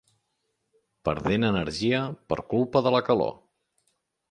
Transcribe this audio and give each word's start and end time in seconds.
Perdent 1.09 1.45
energia 1.51 2.01
per 2.33 2.39
culpa 2.55 2.85
de 2.87 2.97
la 2.99 3.05
calor. 3.11 3.33